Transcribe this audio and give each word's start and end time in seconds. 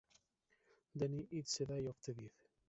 Danny: 0.97 1.27
It's 1.29 1.59
the 1.59 1.67
day 1.67 1.85
of 1.85 1.95
the 2.01 2.15
dead! 2.15 2.31